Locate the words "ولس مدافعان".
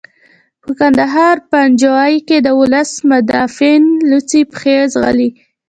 2.59-3.83